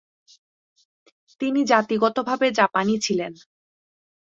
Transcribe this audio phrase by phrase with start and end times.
[1.41, 3.33] তিনি জাতিগতভাবে জাপানি ছিলেন।